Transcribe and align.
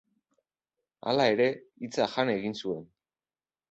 Hala 1.13 1.29
ere, 1.35 1.47
hitza 1.85 2.11
jan 2.17 2.37
egin 2.41 2.61
zuen. 2.63 2.93